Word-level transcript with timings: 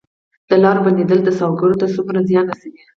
د 0.49 0.51
لارو 0.63 0.85
بندیدل 0.85 1.19
سوداګرو 1.39 1.79
ته 1.81 1.85
څومره 1.95 2.19
زیان 2.29 2.45
رسوي؟ 2.51 2.81